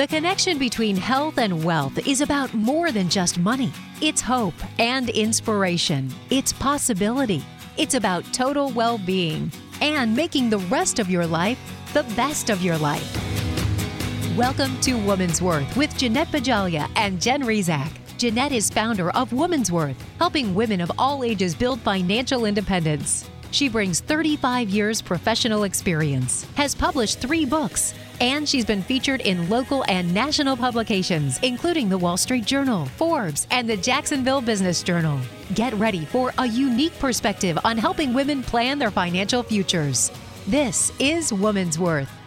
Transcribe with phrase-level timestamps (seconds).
[0.00, 3.70] The connection between health and wealth is about more than just money.
[4.00, 6.10] It's hope and inspiration.
[6.30, 7.44] It's possibility.
[7.76, 9.52] It's about total well being
[9.82, 11.58] and making the rest of your life
[11.92, 13.04] the best of your life.
[14.38, 17.90] Welcome to Woman's Worth with Jeanette Bajalia and Jen Rizak.
[18.16, 23.28] Jeanette is founder of Woman's Worth, helping women of all ages build financial independence.
[23.50, 29.48] She brings 35 years professional experience, has published three books, and she's been featured in
[29.48, 35.18] local and national publications, including the Wall Street Journal, Forbes, and the Jacksonville Business Journal.
[35.54, 40.12] Get ready for a unique perspective on helping women plan their financial futures.
[40.46, 42.19] This is Woman's Worth.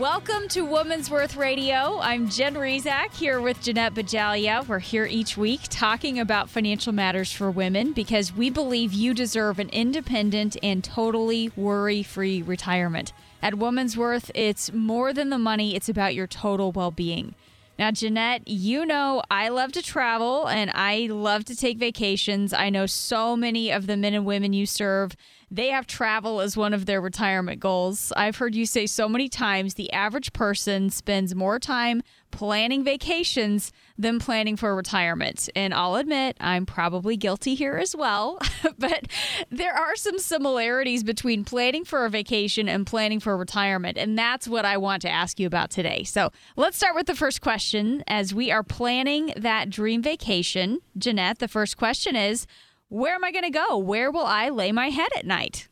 [0.00, 1.98] Welcome to Woman's Worth Radio.
[2.00, 4.66] I'm Jen Rizak here with Jeanette Bajalia.
[4.66, 9.58] We're here each week talking about financial matters for women because we believe you deserve
[9.58, 13.12] an independent and totally worry free retirement.
[13.42, 17.34] At Woman's Worth, it's more than the money, it's about your total well being.
[17.78, 22.54] Now, Jeanette, you know I love to travel and I love to take vacations.
[22.54, 25.14] I know so many of the men and women you serve
[25.50, 28.12] they have travel as one of their retirement goals.
[28.16, 33.72] I've heard you say so many times the average person spends more time planning vacations
[33.98, 35.48] than planning for retirement.
[35.56, 38.38] And I'll admit, I'm probably guilty here as well.
[38.78, 39.08] but
[39.50, 43.98] there are some similarities between planning for a vacation and planning for retirement.
[43.98, 46.04] And that's what I want to ask you about today.
[46.04, 48.04] So let's start with the first question.
[48.06, 52.46] As we are planning that dream vacation, Jeanette, the first question is,
[52.90, 53.78] where am I going to go?
[53.78, 55.68] Where will I lay my head at night?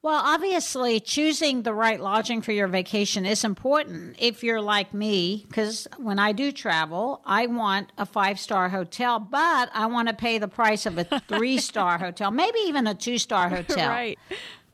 [0.00, 5.44] Well, obviously, choosing the right lodging for your vacation is important if you're like me,
[5.48, 10.14] because when I do travel, I want a five star hotel, but I want to
[10.14, 13.88] pay the price of a three star hotel, maybe even a two star hotel.
[13.88, 14.18] right.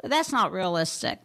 [0.03, 1.21] That's not realistic.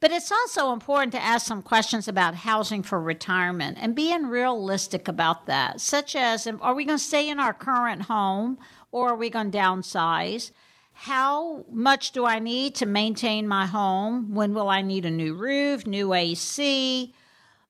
[0.00, 5.08] But it's also important to ask some questions about housing for retirement and being realistic
[5.08, 8.58] about that, such as are we going to stay in our current home
[8.92, 10.50] or are we going to downsize?
[10.92, 14.34] How much do I need to maintain my home?
[14.34, 17.14] When will I need a new roof, new AC?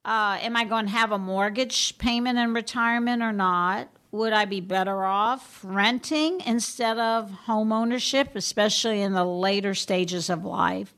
[0.05, 3.89] Uh, am I going to have a mortgage payment in retirement or not?
[4.13, 10.29] Would I be better off renting instead of home ownership, especially in the later stages
[10.29, 10.95] of life?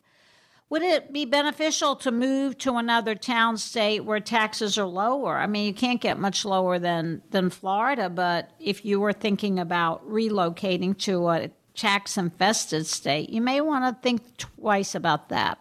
[0.72, 5.36] Would it be beneficial to move to another town state where taxes are lower?
[5.36, 9.58] I mean, you can't get much lower than, than Florida, but if you were thinking
[9.58, 15.58] about relocating to a tax infested state, you may want to think twice about that.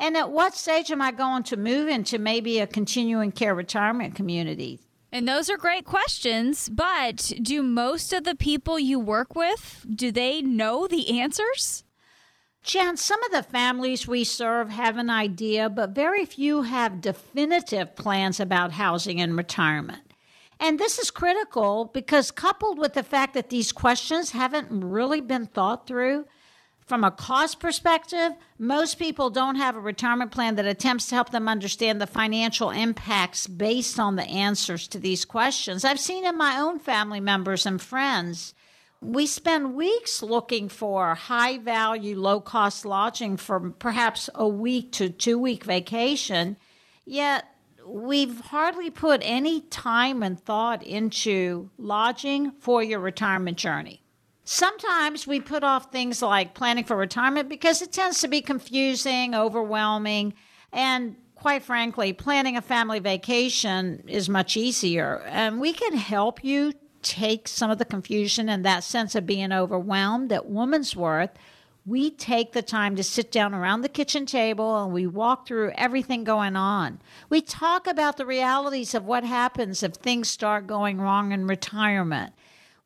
[0.00, 4.16] And at what stage am I going to move into maybe a continuing care retirement
[4.16, 4.80] community?
[5.12, 10.10] And those are great questions, but do most of the people you work with, do
[10.10, 11.83] they know the answers?
[12.64, 17.94] Jan, some of the families we serve have an idea, but very few have definitive
[17.94, 20.14] plans about housing and retirement.
[20.58, 25.44] And this is critical because, coupled with the fact that these questions haven't really been
[25.44, 26.24] thought through,
[26.86, 31.30] from a cost perspective, most people don't have a retirement plan that attempts to help
[31.30, 35.84] them understand the financial impacts based on the answers to these questions.
[35.84, 38.54] I've seen in my own family members and friends
[39.04, 45.10] we spend weeks looking for high value, low cost lodging for perhaps a week to
[45.10, 46.56] two week vacation,
[47.04, 47.44] yet
[47.86, 54.02] we've hardly put any time and thought into lodging for your retirement journey.
[54.44, 59.34] Sometimes we put off things like planning for retirement because it tends to be confusing,
[59.34, 60.34] overwhelming,
[60.72, 65.22] and quite frankly, planning a family vacation is much easier.
[65.26, 66.72] And we can help you
[67.04, 71.30] take some of the confusion and that sense of being overwhelmed at Woman's Worth,
[71.86, 75.72] we take the time to sit down around the kitchen table and we walk through
[75.76, 76.98] everything going on.
[77.28, 82.32] We talk about the realities of what happens if things start going wrong in retirement.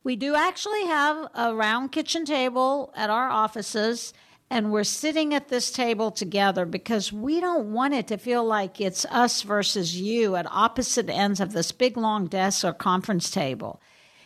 [0.02, 4.12] We do actually have a round kitchen table at our offices,
[4.50, 8.80] and we're sitting at this table together because we don't want it to feel like
[8.80, 13.80] it's us versus you at opposite ends of this big long desk or conference table.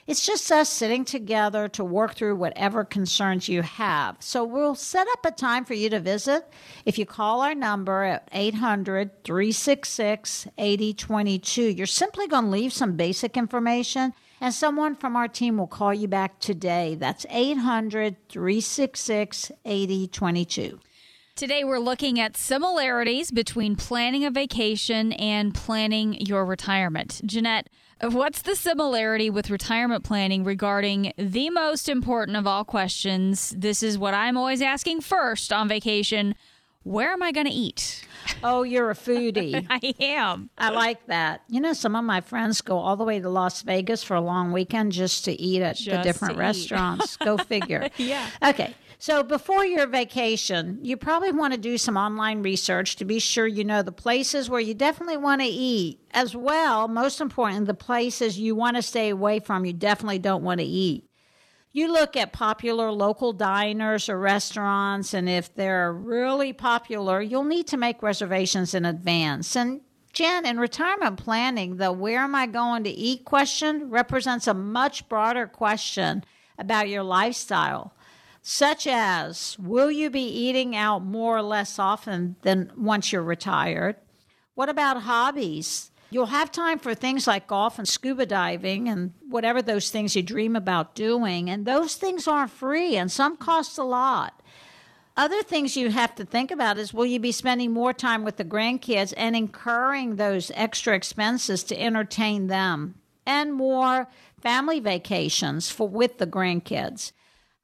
[0.06, 4.16] It's just us sitting together to work through whatever concerns you have.
[4.18, 6.48] So we'll set up a time for you to visit.
[6.84, 12.96] If you call our number at 800 366 8022, you're simply going to leave some
[12.96, 16.96] basic information and someone from our team will call you back today.
[16.96, 20.80] That's 800 366 8022.
[21.34, 27.22] Today, we're looking at similarities between planning a vacation and planning your retirement.
[27.24, 27.70] Jeanette,
[28.02, 33.54] what's the similarity with retirement planning regarding the most important of all questions?
[33.56, 36.34] This is what I'm always asking first on vacation.
[36.84, 38.04] where am I going to eat?
[38.42, 39.64] Oh, you're a foodie.
[39.70, 40.50] I am.
[40.58, 41.42] I like that.
[41.48, 44.20] You know, some of my friends go all the way to Las Vegas for a
[44.20, 47.16] long weekend just to eat at the different restaurants.
[47.18, 47.88] go figure.
[47.98, 48.26] Yeah.
[48.42, 48.74] Okay.
[49.02, 53.48] So before your vacation, you probably want to do some online research to be sure
[53.48, 55.98] you know the places where you definitely want to eat.
[56.12, 60.44] As well, most important, the places you want to stay away from, you definitely don't
[60.44, 61.10] want to eat.
[61.72, 67.66] You look at popular local diners or restaurants, and if they're really popular, you'll need
[67.66, 69.56] to make reservations in advance.
[69.56, 69.80] And
[70.12, 75.08] Jen, in retirement planning, the where am I going to eat question represents a much
[75.08, 76.22] broader question
[76.56, 77.96] about your lifestyle,
[78.42, 83.96] such as will you be eating out more or less often than once you're retired?
[84.54, 85.92] What about hobbies?
[86.10, 90.22] You'll have time for things like golf and scuba diving and whatever those things you
[90.22, 91.48] dream about doing.
[91.48, 94.42] And those things aren't free and some cost a lot.
[95.16, 98.36] Other things you have to think about is will you be spending more time with
[98.36, 104.08] the grandkids and incurring those extra expenses to entertain them and more
[104.40, 107.12] family vacations for with the grandkids.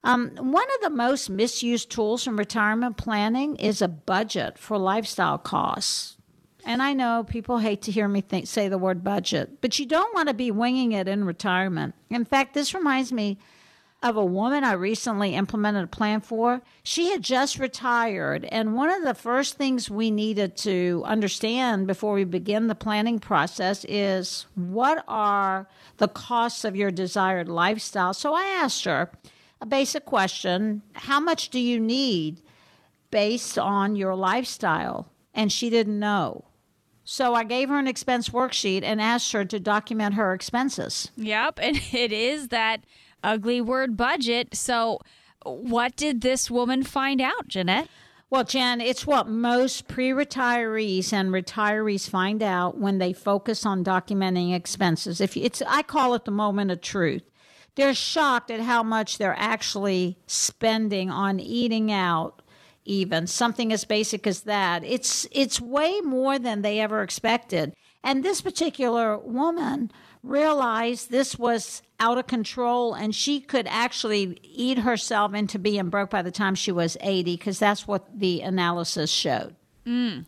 [0.05, 5.39] Um, one of the most misused tools in retirement planning is a budget for lifestyle
[5.39, 6.17] costs.
[6.65, 9.87] And I know people hate to hear me think, say the word budget, but you
[9.87, 11.95] don't want to be winging it in retirement.
[12.11, 13.39] In fact, this reminds me
[14.03, 16.63] of a woman I recently implemented a plan for.
[16.85, 22.15] She had just retired, and one of the first things we needed to understand before
[22.15, 28.15] we begin the planning process is what are the costs of your desired lifestyle.
[28.15, 29.11] So I asked her
[29.61, 32.43] a basic question How much do you need
[33.11, 35.11] based on your lifestyle?
[35.35, 36.45] And she didn't know.
[37.05, 41.11] So I gave her an expense worksheet and asked her to document her expenses.
[41.17, 41.59] Yep.
[41.63, 42.85] And it is that
[43.23, 44.55] ugly word budget.
[44.55, 45.01] So,
[45.45, 47.89] what did this woman find out, Jeanette?
[48.31, 53.83] Well, Jen, it's what most pre retirees and retirees find out when they focus on
[53.83, 55.21] documenting expenses.
[55.21, 57.23] If it's, I call it the moment of truth.
[57.79, 62.43] They're shocked at how much they're actually spending on eating out,
[62.85, 64.83] even something as basic as that.
[64.83, 67.73] It's it's way more than they ever expected.
[68.03, 69.93] And this particular woman
[70.25, 76.11] realized this was out of control and she could actually eat herself into being broke
[76.11, 79.55] by the time she was 80 because that's what the analysis showed.
[79.87, 80.27] Mm.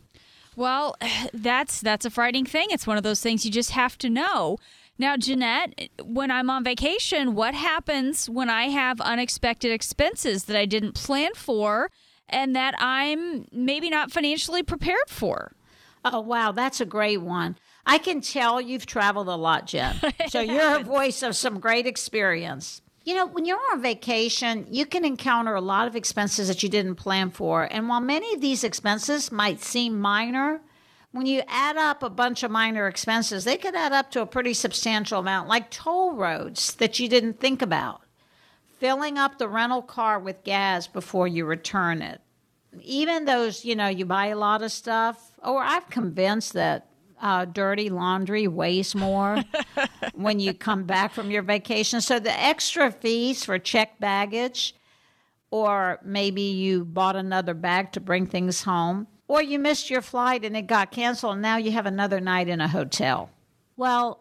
[0.55, 0.95] Well,
[1.33, 2.67] that's that's a frightening thing.
[2.71, 4.57] It's one of those things you just have to know.
[5.01, 10.67] Now, Jeanette, when I'm on vacation, what happens when I have unexpected expenses that I
[10.67, 11.89] didn't plan for
[12.29, 15.53] and that I'm maybe not financially prepared for?
[16.05, 17.57] Oh, wow, that's a great one.
[17.83, 19.95] I can tell you've traveled a lot, Jen.
[20.29, 22.83] So you're a voice of some great experience.
[23.03, 26.69] You know, when you're on vacation, you can encounter a lot of expenses that you
[26.69, 27.67] didn't plan for.
[27.71, 30.61] And while many of these expenses might seem minor,
[31.11, 34.25] when you add up a bunch of minor expenses, they could add up to a
[34.25, 38.01] pretty substantial amount, like toll roads that you didn't think about,
[38.79, 42.21] filling up the rental car with gas before you return it.
[42.81, 46.87] Even those, you know, you buy a lot of stuff, or I'm convinced that
[47.21, 49.43] uh, dirty laundry weighs more
[50.13, 51.99] when you come back from your vacation.
[51.99, 54.73] So the extra fees for checked baggage,
[55.51, 60.43] or maybe you bought another bag to bring things home, or you missed your flight
[60.43, 63.29] and it got canceled, and now you have another night in a hotel.
[63.77, 64.19] Well,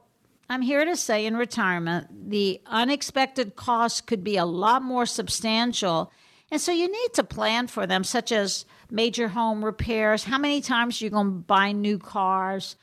[0.49, 6.13] I'm here to say in retirement, the unexpected costs could be a lot more substantial.
[6.53, 10.61] And so you need to plan for them, such as major home repairs, how many
[10.61, 12.77] times you're going to buy new cars,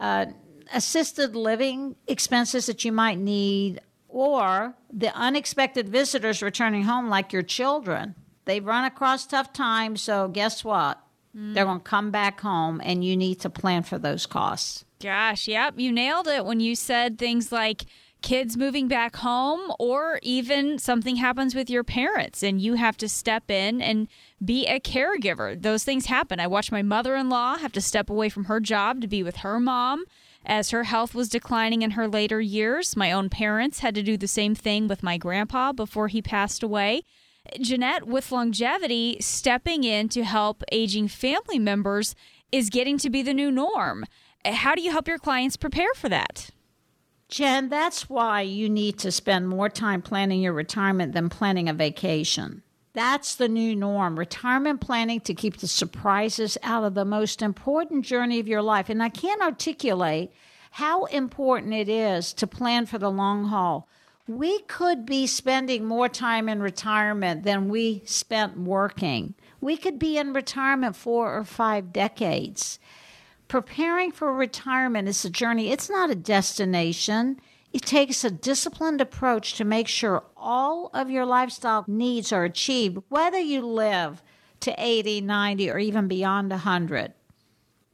[0.00, 0.26] uh,
[0.74, 7.42] assisted living expenses that you might need, or the unexpected visitors returning home, like your
[7.44, 8.16] children.
[8.46, 11.00] They've run across tough times, so guess what?
[11.34, 14.84] They're going to come back home, and you need to plan for those costs.
[15.00, 17.84] Gosh, yep, you nailed it when you said things like
[18.20, 23.08] kids moving back home or even something happens with your parents and you have to
[23.08, 24.08] step in and
[24.44, 25.60] be a caregiver.
[25.60, 26.40] Those things happen.
[26.40, 29.60] I watched my mother-in-law have to step away from her job to be with her
[29.60, 30.04] mom
[30.44, 32.96] as her health was declining in her later years.
[32.96, 36.62] My own parents had to do the same thing with my grandpa before he passed
[36.62, 37.02] away.
[37.60, 42.14] Jeanette, with longevity, stepping in to help aging family members
[42.50, 44.04] is getting to be the new norm.
[44.44, 46.50] How do you help your clients prepare for that?
[47.28, 51.74] Jen, that's why you need to spend more time planning your retirement than planning a
[51.74, 52.62] vacation.
[52.94, 54.18] That's the new norm.
[54.18, 58.88] Retirement planning to keep the surprises out of the most important journey of your life.
[58.88, 60.32] And I can't articulate
[60.72, 63.88] how important it is to plan for the long haul.
[64.28, 69.32] We could be spending more time in retirement than we spent working.
[69.58, 72.78] We could be in retirement four or five decades.
[73.48, 77.40] Preparing for retirement is a journey, it's not a destination.
[77.72, 82.98] It takes a disciplined approach to make sure all of your lifestyle needs are achieved,
[83.08, 84.22] whether you live
[84.60, 87.14] to 80, 90, or even beyond 100.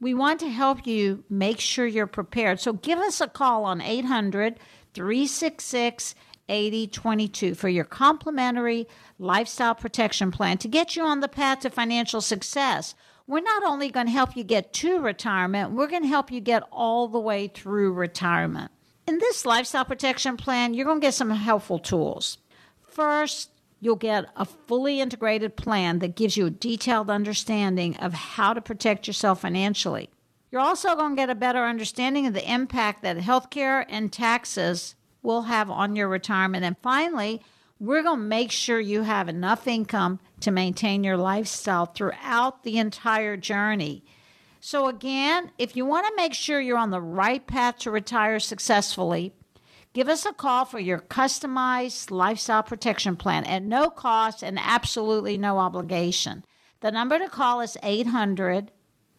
[0.01, 2.59] We want to help you make sure you're prepared.
[2.59, 4.59] So give us a call on 800
[4.95, 6.15] 366
[6.49, 8.87] 8022 for your complimentary
[9.17, 12.95] lifestyle protection plan to get you on the path to financial success.
[13.27, 16.41] We're not only going to help you get to retirement, we're going to help you
[16.41, 18.71] get all the way through retirement.
[19.07, 22.37] In this lifestyle protection plan, you're going to get some helpful tools.
[22.87, 28.53] First, you'll get a fully integrated plan that gives you a detailed understanding of how
[28.53, 30.09] to protect yourself financially.
[30.51, 34.95] You're also going to get a better understanding of the impact that healthcare and taxes
[35.25, 36.63] will have on your retirement.
[36.63, 37.41] And finally,
[37.79, 42.77] we're going to make sure you have enough income to maintain your lifestyle throughout the
[42.77, 44.05] entire journey.
[44.61, 48.39] So, again, if you want to make sure you're on the right path to retire
[48.39, 49.33] successfully,
[49.93, 55.37] give us a call for your customized lifestyle protection plan at no cost and absolutely
[55.37, 56.43] no obligation.
[56.79, 58.71] The number to call is 800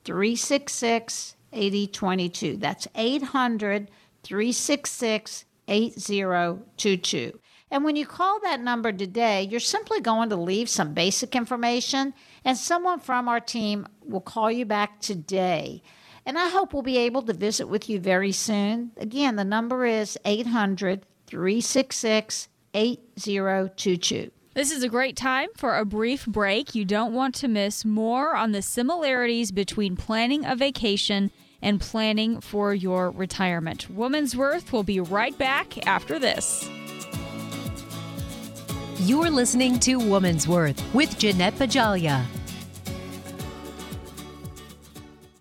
[0.05, 2.57] 366 8022.
[2.57, 3.91] That's 800
[4.23, 7.39] 366 8022.
[7.71, 12.15] And when you call that number today, you're simply going to leave some basic information,
[12.45, 15.83] and someone from our team will call you back today.
[16.25, 18.93] And I hope we'll be able to visit with you very soon.
[18.97, 24.31] Again, the number is 800 366 8022.
[24.55, 26.75] This is a great time for a brief break.
[26.75, 31.31] You don't want to miss more on the similarities between planning a vacation
[31.63, 33.91] and planning for your retirement.
[33.91, 36.69] Woman's Worth will be right back after this.
[39.01, 42.25] You're listening to Woman's Worth with Jeanette Bajalia.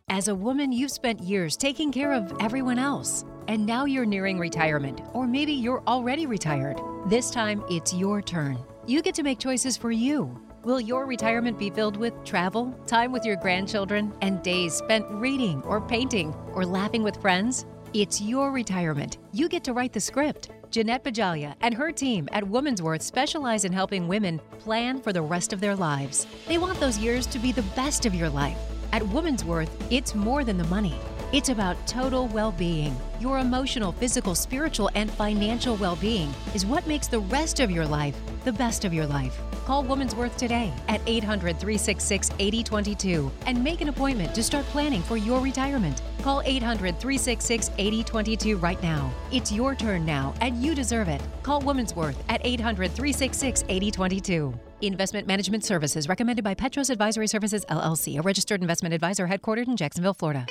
[0.09, 3.25] As a woman, you've spent years taking care of everyone else.
[3.47, 6.79] And now you're nearing retirement, or maybe you're already retired.
[7.07, 8.57] This time, it's your turn.
[8.87, 10.44] You get to make choices for you.
[10.65, 15.61] Will your retirement be filled with travel, time with your grandchildren, and days spent reading
[15.61, 17.67] or painting or laughing with friends?
[17.93, 19.19] It's your retirement.
[19.31, 20.49] You get to write the script.
[20.71, 25.21] Jeanette Bajalia and her team at Woman's Worth specialize in helping women plan for the
[25.21, 26.25] rest of their lives.
[26.47, 28.57] They want those years to be the best of your life.
[28.91, 30.95] At Woman's Worth, it's more than the money.
[31.35, 32.95] It's about total well being.
[33.19, 37.85] Your emotional, physical, spiritual, and financial well being is what makes the rest of your
[37.85, 38.15] life
[38.45, 39.37] the best of your life.
[39.65, 45.01] Call Woman's Worth today at 800 366 8022 and make an appointment to start planning
[45.01, 46.01] for your retirement.
[46.21, 49.11] Call 800 366 8022 right now.
[49.29, 51.21] It's your turn now, and you deserve it.
[51.43, 54.57] Call Woman's Worth at 800 366 8022.
[54.83, 59.75] Investment management services recommended by Petros Advisory Services LLC, a registered investment advisor headquartered in
[59.75, 60.45] Jacksonville, Florida.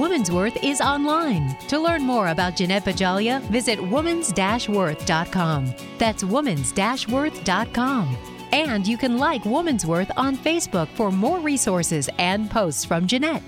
[0.00, 1.54] Woman's Worth is online.
[1.68, 5.74] To learn more about Jeanette Bajalia, visit womans-worth.com.
[5.98, 8.16] That's womans-worth.com.
[8.52, 13.42] And you can like Woman's Worth on Facebook for more resources and posts from Jeanette.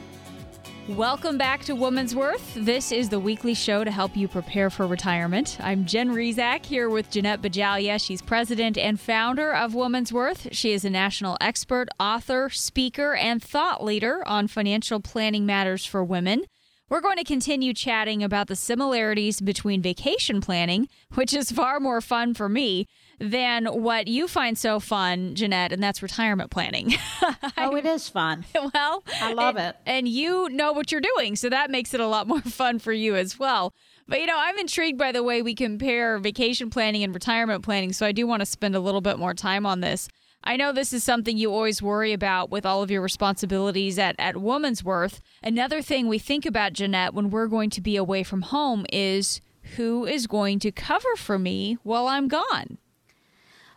[0.88, 2.54] Welcome back to Woman's Worth.
[2.56, 5.56] This is the weekly show to help you prepare for retirement.
[5.60, 8.04] I'm Jen Rizak here with Jeanette Bajalia.
[8.04, 10.48] She's president and founder of Woman's Worth.
[10.50, 16.02] She is a national expert, author, speaker, and thought leader on financial planning matters for
[16.02, 16.42] women.
[16.88, 22.00] We're going to continue chatting about the similarities between vacation planning, which is far more
[22.00, 22.88] fun for me,
[23.22, 26.94] than what you find so fun, Jeanette, and that's retirement planning.
[27.56, 28.44] oh, it is fun.
[28.74, 29.76] Well, I love and, it.
[29.86, 32.92] And you know what you're doing, so that makes it a lot more fun for
[32.92, 33.74] you as well.
[34.08, 37.92] But you know, I'm intrigued by the way we compare vacation planning and retirement planning,
[37.92, 40.08] so I do want to spend a little bit more time on this.
[40.44, 44.16] I know this is something you always worry about with all of your responsibilities at,
[44.18, 45.20] at Woman's Worth.
[45.42, 49.40] Another thing we think about, Jeanette, when we're going to be away from home is
[49.76, 52.78] who is going to cover for me while I'm gone?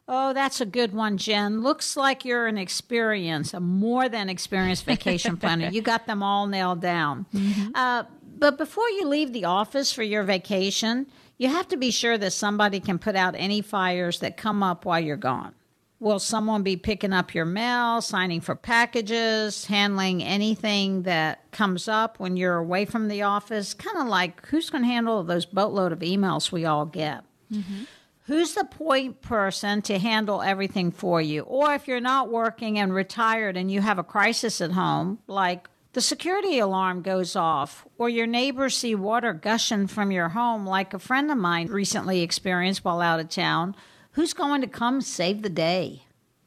[0.08, 1.62] Oh, that's a good one, Jen.
[1.62, 5.70] Looks like you're an experienced, a more than experienced vacation planner.
[5.70, 7.26] You got them all nailed down.
[7.34, 7.72] Mm-hmm.
[7.74, 8.04] Uh,
[8.38, 11.08] but before you leave the office for your vacation,
[11.38, 14.86] you have to be sure that somebody can put out any fires that come up
[14.86, 15.54] while you're gone.
[16.00, 22.20] Will someone be picking up your mail, signing for packages, handling anything that comes up
[22.20, 23.74] when you're away from the office?
[23.74, 27.24] Kind of like who's going to handle those boatload of emails we all get?
[27.52, 27.84] Mm-hmm.
[28.28, 31.42] Who's the point person to handle everything for you?
[31.42, 35.70] Or if you're not working and retired and you have a crisis at home, like
[35.94, 40.94] the security alarm goes off, or your neighbors see water gushing from your home, like
[40.94, 43.76] a friend of mine recently experienced while out of town,
[44.12, 46.06] who's going to come save the day?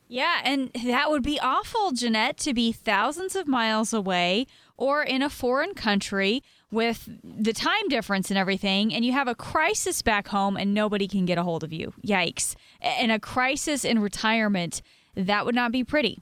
[0.08, 5.22] Yeah, and that would be awful, Jeanette, to be thousands of miles away or in
[5.22, 10.28] a foreign country with the time difference and everything, and you have a crisis back
[10.28, 11.92] home and nobody can get a hold of you.
[12.06, 12.54] Yikes.
[12.80, 14.82] And a crisis in retirement,
[15.14, 16.20] that would not be pretty.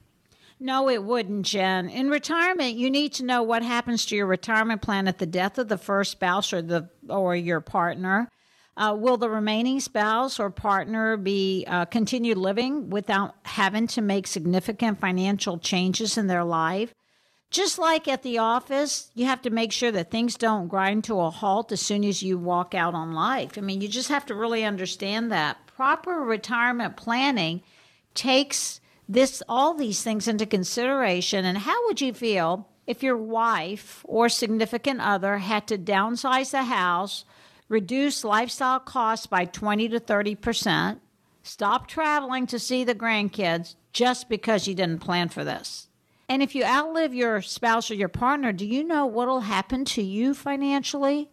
[0.59, 1.87] No, it wouldn't, Jen.
[1.87, 5.59] In retirement, you need to know what happens to your retirement plan at the death
[5.59, 8.27] of the first spouse or the or your partner.
[8.75, 14.27] Uh, will the remaining spouse or partner be uh, continue living without having to make
[14.27, 16.93] significant financial changes in their life?
[17.49, 21.19] Just like at the office, you have to make sure that things don't grind to
[21.19, 23.57] a halt as soon as you walk out on life.
[23.57, 25.57] I mean, you just have to really understand that.
[25.67, 27.61] Proper retirement planning
[28.13, 34.03] takes this all these things into consideration and how would you feel if your wife
[34.05, 37.23] or significant other had to downsize the house,
[37.69, 40.99] reduce lifestyle costs by 20 to 30%,
[41.43, 45.87] stop traveling to see the grandkids just because you didn't plan for this?
[46.29, 49.85] And if you outlive your spouse or your partner, do you know what will happen
[49.85, 51.29] to you financially?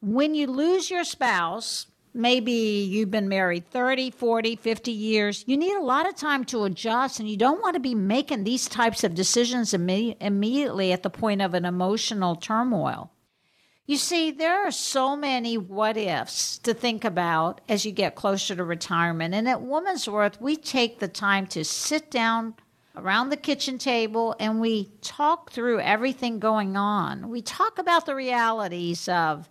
[0.00, 5.76] When you lose your spouse, maybe you've been married 30, 40, 50 years, you need
[5.76, 9.04] a lot of time to adjust, and you don't want to be making these types
[9.04, 13.10] of decisions imme- immediately at the point of an emotional turmoil.
[13.86, 18.54] You see, there are so many what ifs to think about as you get closer
[18.54, 19.34] to retirement.
[19.34, 22.54] And at Woman's Worth, we take the time to sit down
[22.96, 27.28] around the kitchen table and we talk through everything going on.
[27.28, 29.48] We talk about the realities of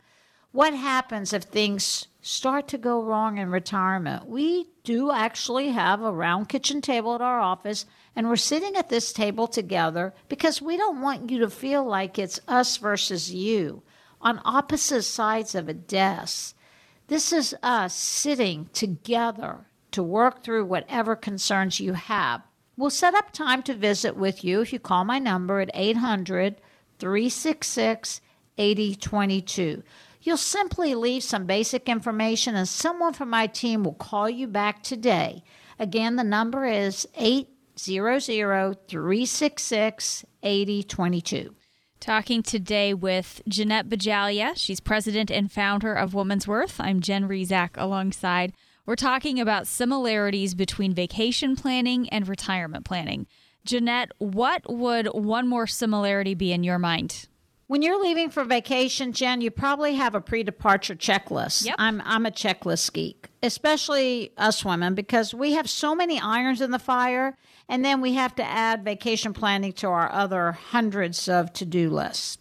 [0.51, 4.27] what happens if things start to go wrong in retirement.
[4.27, 7.85] We do actually have a round kitchen table at our office,
[8.15, 12.19] and we're sitting at this table together because we don't want you to feel like
[12.19, 13.81] it's us versus you
[14.21, 16.55] on opposite sides of a desk.
[17.07, 22.41] This is us sitting together to work through whatever concerns you have.
[22.75, 26.59] We'll set up time to visit with you if you call my number at 800
[26.99, 28.21] 366
[28.57, 29.83] 8022.
[30.21, 34.81] You'll simply leave some basic information and someone from my team will call you back
[34.81, 35.43] today.
[35.77, 41.55] Again, the number is 800 366 8022.
[41.99, 44.53] Talking today with Jeanette Bajalia.
[44.55, 46.79] She's president and founder of Woman's Worth.
[46.79, 48.53] I'm Jen Rizak alongside
[48.85, 53.27] we're talking about similarities between vacation planning and retirement planning.
[53.65, 57.27] Jeanette, what would one more similarity be in your mind?
[57.67, 61.65] When you're leaving for vacation, Jen, you probably have a pre-departure checklist.
[61.65, 61.75] Yep.
[61.79, 66.71] I'm I'm a checklist geek, especially us women because we have so many irons in
[66.71, 67.37] the fire
[67.69, 72.37] and then we have to add vacation planning to our other hundreds of to-do lists.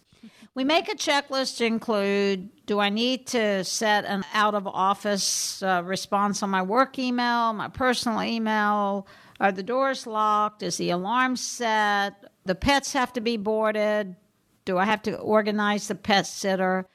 [0.55, 5.63] We make a checklist to include do I need to set an out of office
[5.63, 9.07] uh, response on my work email, my personal email?
[9.39, 10.61] Are the doors locked?
[10.61, 12.13] Is the alarm set?
[12.45, 14.15] The pets have to be boarded.
[14.65, 16.87] Do I have to organize the pet sitter?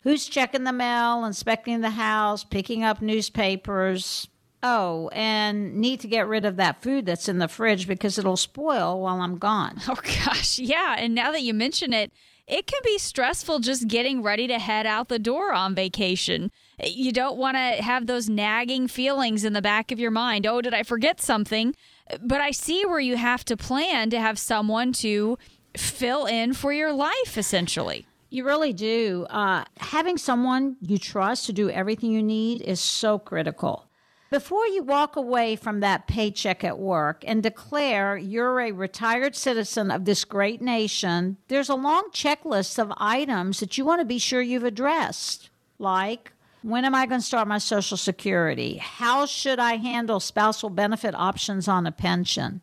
[0.00, 4.26] Who's checking the mail, inspecting the house, picking up newspapers?
[4.64, 8.36] Oh, and need to get rid of that food that's in the fridge because it'll
[8.36, 9.80] spoil while I'm gone.
[9.88, 10.58] Oh, gosh.
[10.58, 10.96] Yeah.
[10.98, 12.12] And now that you mention it,
[12.52, 16.50] it can be stressful just getting ready to head out the door on vacation.
[16.84, 20.46] You don't want to have those nagging feelings in the back of your mind.
[20.46, 21.74] Oh, did I forget something?
[22.20, 25.38] But I see where you have to plan to have someone to
[25.74, 28.06] fill in for your life, essentially.
[28.28, 29.26] You really do.
[29.30, 33.86] Uh, having someone you trust to do everything you need is so critical.
[34.32, 39.90] Before you walk away from that paycheck at work and declare you're a retired citizen
[39.90, 44.18] of this great nation, there's a long checklist of items that you want to be
[44.18, 45.50] sure you've addressed.
[45.78, 48.78] Like, when am I going to start my Social Security?
[48.78, 52.62] How should I handle spousal benefit options on a pension?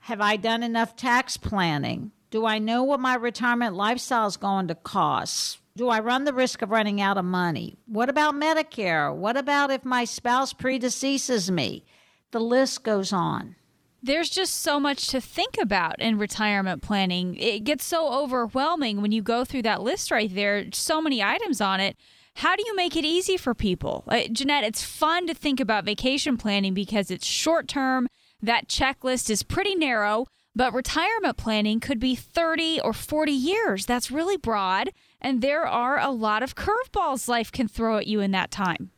[0.00, 2.12] Have I done enough tax planning?
[2.30, 5.58] Do I know what my retirement lifestyle is going to cost?
[5.76, 7.74] Do I run the risk of running out of money?
[7.86, 9.12] What about Medicare?
[9.12, 11.84] What about if my spouse predeceases me?
[12.30, 13.56] The list goes on.
[14.00, 17.34] There's just so much to think about in retirement planning.
[17.34, 21.60] It gets so overwhelming when you go through that list right there, so many items
[21.60, 21.96] on it.
[22.36, 24.04] How do you make it easy for people?
[24.06, 28.06] Uh, Jeanette, it's fun to think about vacation planning because it's short term.
[28.40, 33.86] That checklist is pretty narrow, but retirement planning could be 30 or 40 years.
[33.86, 34.90] That's really broad.
[35.24, 38.90] And there are a lot of curveballs life can throw at you in that time.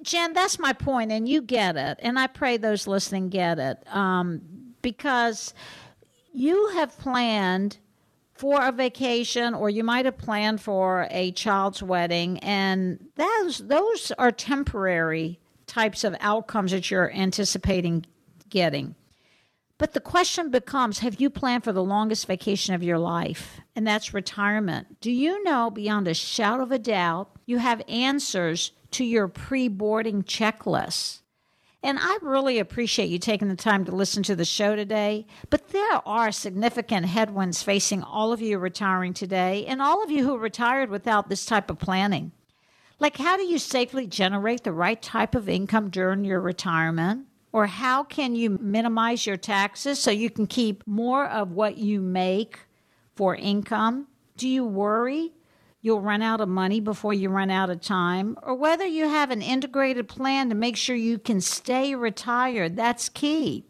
[0.00, 1.98] Jen, that's my point, and you get it.
[2.00, 3.78] And I pray those listening get it.
[3.92, 4.42] Um,
[4.80, 5.52] because
[6.32, 7.78] you have planned
[8.32, 14.10] for a vacation or you might have planned for a child's wedding and those those
[14.18, 18.04] are temporary types of outcomes that you're anticipating
[18.48, 18.96] getting
[19.82, 23.60] But the question becomes have you planned for the longest vacation of your life?
[23.74, 25.00] And that's retirement.
[25.00, 29.66] Do you know beyond a shadow of a doubt you have answers to your pre
[29.66, 31.22] boarding checklist?
[31.82, 35.26] And I really appreciate you taking the time to listen to the show today.
[35.50, 40.22] But there are significant headwinds facing all of you retiring today and all of you
[40.22, 42.30] who retired without this type of planning.
[43.00, 47.26] Like, how do you safely generate the right type of income during your retirement?
[47.52, 52.00] Or how can you minimize your taxes so you can keep more of what you
[52.00, 52.60] make
[53.14, 54.08] for income?
[54.36, 55.32] Do you worry
[55.82, 59.30] you'll run out of money before you run out of time, or whether you have
[59.30, 62.76] an integrated plan to make sure you can stay retired.
[62.76, 63.66] That's key.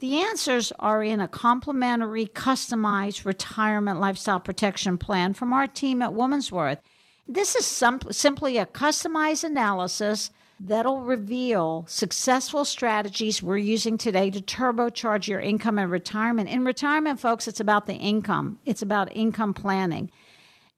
[0.00, 6.14] The answers are in a complimentary, customized retirement lifestyle protection plan from our team at
[6.14, 6.80] Woman's Worth.
[7.28, 10.30] This is some, simply a customized analysis
[10.64, 16.48] that'll reveal successful strategies we're using today to turbocharge your income and retirement.
[16.48, 20.10] In retirement, folks, it's about the income, it's about income planning.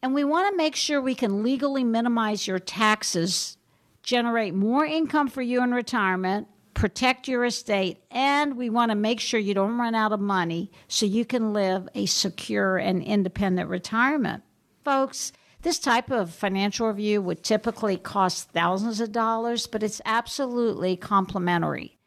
[0.02, 3.56] And we want to make sure we can legally minimize your taxes,
[4.02, 9.20] generate more income for you in retirement, protect your estate, and we want to make
[9.20, 13.70] sure you don't run out of money so you can live a secure and independent
[13.70, 14.42] retirement.
[14.84, 15.32] Folks,
[15.66, 21.98] this type of financial review would typically cost thousands of dollars, but it's absolutely complimentary.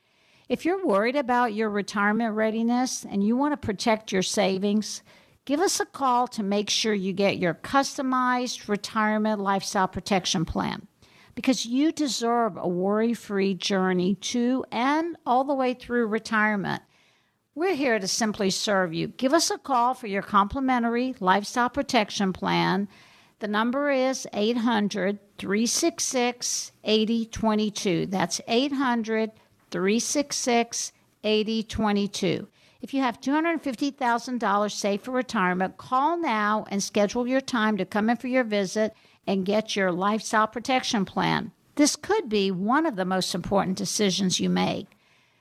[0.47, 5.03] If you're worried about your retirement readiness and you want to protect your savings,
[5.43, 10.87] give us a call to make sure you get your customized retirement lifestyle protection plan
[11.35, 16.81] because you deserve a worry free journey to and all the way through retirement.
[17.55, 19.09] We're here to simply serve you.
[19.09, 22.87] Give us a call for your complimentary lifestyle protection plan.
[23.39, 28.05] The number is 800 366 8022.
[28.07, 29.31] That's 800
[29.71, 30.91] 366
[31.23, 32.47] 8022.
[32.81, 38.09] If you have $250,000 saved for retirement, call now and schedule your time to come
[38.09, 38.93] in for your visit
[39.25, 41.51] and get your lifestyle protection plan.
[41.75, 44.87] This could be one of the most important decisions you make.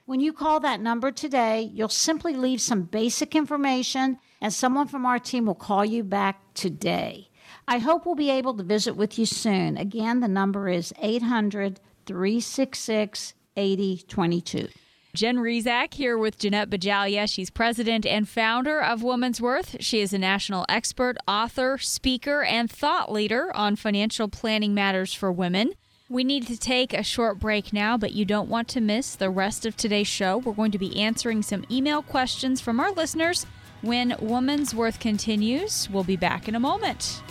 [0.05, 5.05] When you call that number today, you'll simply leave some basic information and someone from
[5.05, 7.28] our team will call you back today.
[7.71, 9.77] I hope we'll be able to visit with you soon.
[9.77, 14.69] Again, the number is 800 366 8022.
[15.15, 17.31] Jen Rizak here with Jeanette Bajalia.
[17.31, 19.77] She's president and founder of Woman's Worth.
[19.81, 25.31] She is a national expert, author, speaker, and thought leader on financial planning matters for
[25.31, 25.75] women.
[26.09, 29.29] We need to take a short break now, but you don't want to miss the
[29.29, 30.39] rest of today's show.
[30.39, 33.45] We're going to be answering some email questions from our listeners
[33.83, 35.91] when Woman's Worth continues.
[35.91, 37.23] We'll be back in a moment.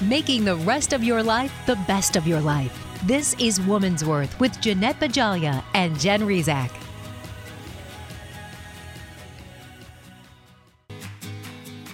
[0.00, 2.72] Making the rest of your life the best of your life.
[3.04, 6.70] This is Woman's Worth with Jeanette Bajalia and Jen Rizak.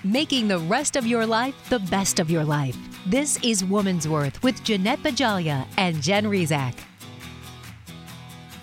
[0.04, 2.76] Making the rest of your life the best of your life.
[3.06, 6.74] This is Woman's Worth with Jeanette Bajalia and Jen Rizak.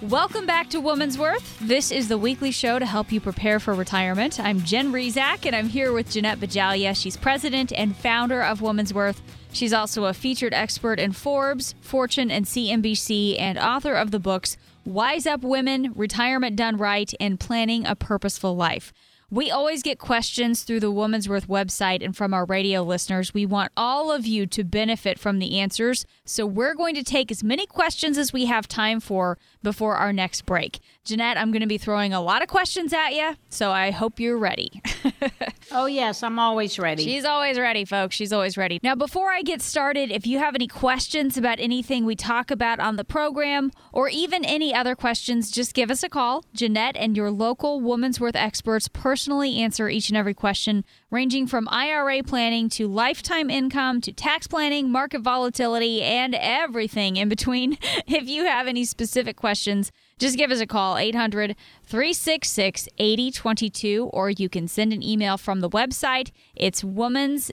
[0.10, 1.60] Welcome back to Woman's Worth.
[1.60, 4.40] This is the weekly show to help you prepare for retirement.
[4.40, 7.00] I'm Jen Rizak, and I'm here with Jeanette Bajalia.
[7.00, 9.22] She's president and founder of Woman's Worth.
[9.54, 14.58] She's also a featured expert in Forbes, Fortune, and CNBC, and author of the books
[14.86, 18.92] Wise Up Women, Retirement Done Right, and Planning a Purposeful Life.
[19.34, 23.34] We always get questions through the Woman's Worth website and from our radio listeners.
[23.34, 26.06] We want all of you to benefit from the answers.
[26.26, 30.12] So we're going to take as many questions as we have time for before our
[30.12, 30.82] next break.
[31.04, 34.20] Jeanette, I'm going to be throwing a lot of questions at you, so I hope
[34.20, 34.84] you're ready.
[35.72, 37.04] oh, yes, I'm always ready.
[37.04, 38.16] She's always ready, folks.
[38.16, 38.80] She's always ready.
[38.84, 42.80] Now, before I get started, if you have any questions about anything we talk about
[42.80, 46.46] on the program or even any other questions, just give us a call.
[46.54, 51.68] Jeanette and your local Woman's Worth experts personally answer each and every question, ranging from
[51.70, 57.80] IRA planning to lifetime income to tax planning, market volatility, and everything in between.
[58.08, 64.30] If you have any specific questions, just give us a call, 800 366 8022, or
[64.30, 66.30] you can send an email from the website.
[66.56, 67.50] It's womans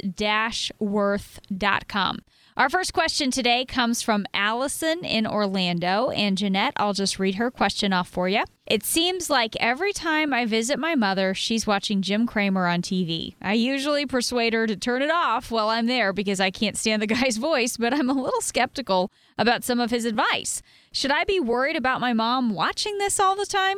[0.78, 2.18] worth.com.
[2.58, 6.10] Our first question today comes from Allison in Orlando.
[6.10, 8.42] And Jeanette, I'll just read her question off for you.
[8.66, 13.36] It seems like every time I visit my mother, she's watching Jim Cramer on TV.
[13.40, 17.00] I usually persuade her to turn it off while I'm there because I can't stand
[17.00, 20.60] the guy's voice, but I'm a little skeptical about some of his advice.
[20.90, 23.76] Should I be worried about my mom watching this all the time?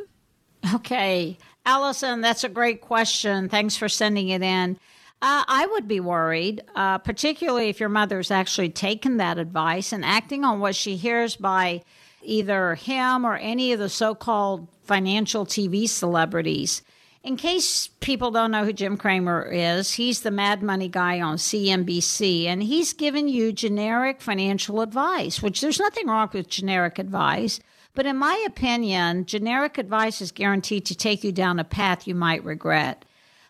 [0.76, 1.36] Okay.
[1.66, 3.50] Allison, that's a great question.
[3.50, 4.78] Thanks for sending it in.
[5.22, 10.02] Uh, I would be worried, uh, particularly if your mother's actually taken that advice and
[10.02, 11.82] acting on what she hears by
[12.22, 16.82] either him or any of the so called financial TV celebrities.
[17.22, 21.36] In case people don't know who Jim Cramer is, he's the Mad Money guy on
[21.36, 27.60] CNBC, and he's giving you generic financial advice, which there's nothing wrong with generic advice.
[27.94, 32.14] But in my opinion, generic advice is guaranteed to take you down a path you
[32.14, 33.04] might regret.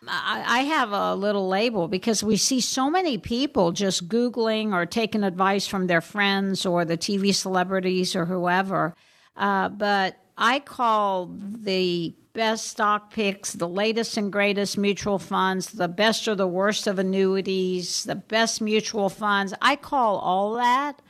[0.08, 5.22] I have a little label because we see so many people just Googling or taking
[5.22, 8.94] advice from their friends or the TV celebrities or whoever.
[9.36, 15.88] Uh, but I call the best stock picks, the latest and greatest mutual funds, the
[15.88, 19.52] best or the worst of annuities, the best mutual funds.
[19.60, 21.02] I call all that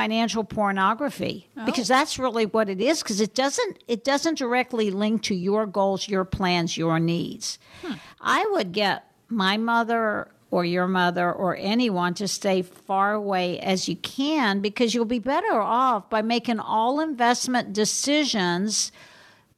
[0.00, 1.66] financial pornography oh.
[1.66, 5.66] because that's really what it is because it doesn't it doesn't directly link to your
[5.66, 7.58] goals, your plans, your needs.
[7.82, 7.94] Hmm.
[8.20, 13.88] I would get my mother or your mother or anyone to stay far away as
[13.88, 18.90] you can because you'll be better off by making all investment decisions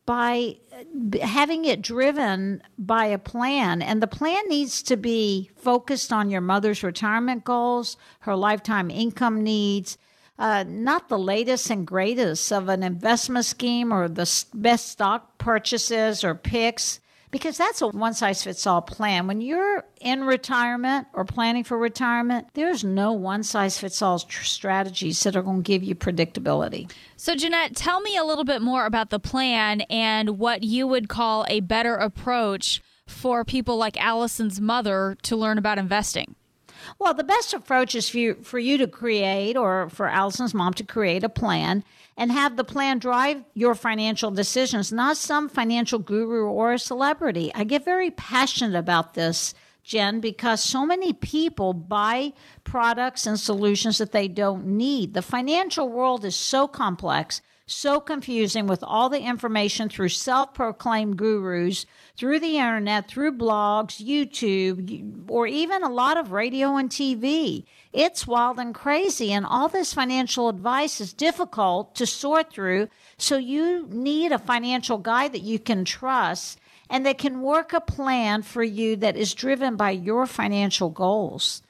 [0.05, 0.57] by
[1.23, 3.81] having it driven by a plan.
[3.81, 9.43] And the plan needs to be focused on your mother's retirement goals, her lifetime income
[9.43, 9.97] needs,
[10.39, 16.25] uh, not the latest and greatest of an investment scheme or the best stock purchases
[16.25, 17.01] or picks
[17.33, 19.27] because that's a one size fits all plan.
[19.27, 25.21] When you're in retirement or planning for retirement, there's no one size fits all strategies
[25.25, 26.93] that are going to give you predictability.
[27.17, 31.09] So, Jeanette, tell me a little bit more about the plan and what you would
[31.09, 36.37] call a better approach for people like Allison's mother to learn about investing.
[36.99, 40.75] Well, the best approach is for you, for you to create, or for Allison's mom
[40.75, 41.85] to create a plan
[42.17, 47.51] and have the plan drive your financial decisions, not some financial guru or a celebrity.
[47.55, 52.33] I get very passionate about this, Jen, because so many people buy
[52.65, 55.15] products and solutions that they don't need.
[55.15, 61.17] The financial world is so complex so confusing with all the information through self proclaimed
[61.17, 67.65] gurus, through the internet, through blogs, YouTube, or even a lot of radio and TV.
[67.93, 72.89] It's wild and crazy, and all this financial advice is difficult to sort through.
[73.17, 76.59] So, you need a financial guide that you can trust
[76.91, 81.63] and that can work a plan for you that is driven by your financial goals.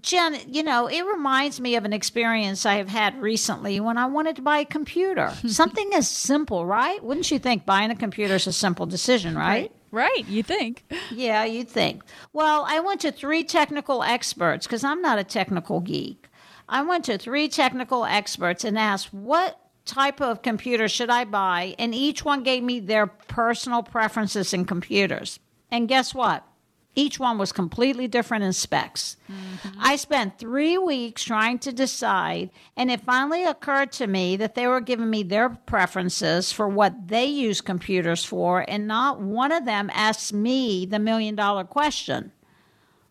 [0.00, 4.06] Jen, you know, it reminds me of an experience I have had recently when I
[4.06, 5.32] wanted to buy a computer.
[5.46, 7.02] Something as simple, right?
[7.02, 9.72] Wouldn't you think buying a computer is a simple decision, right?
[9.90, 10.84] Right, right you think.
[11.10, 12.02] Yeah, you'd think.
[12.32, 16.28] Well, I went to three technical experts because I'm not a technical geek.
[16.68, 21.74] I went to three technical experts and asked, what type of computer should I buy?
[21.78, 25.38] And each one gave me their personal preferences in computers.
[25.70, 26.46] And guess what?
[26.94, 29.16] Each one was completely different in specs.
[29.30, 29.78] Mm-hmm.
[29.80, 34.66] I spent three weeks trying to decide, and it finally occurred to me that they
[34.66, 39.64] were giving me their preferences for what they use computers for, and not one of
[39.64, 42.32] them asked me the million dollar question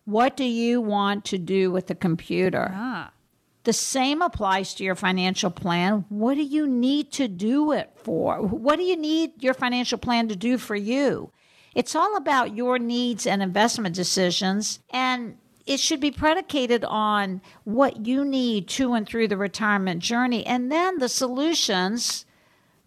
[0.05, 2.71] What do you want to do with the computer?
[2.75, 3.11] Ah.
[3.63, 6.05] The same applies to your financial plan.
[6.09, 8.41] What do you need to do it for?
[8.41, 11.31] What do you need your financial plan to do for you?
[11.73, 14.79] It's all about your needs and investment decisions.
[14.89, 20.45] And it should be predicated on what you need to and through the retirement journey.
[20.45, 22.25] And then the solutions,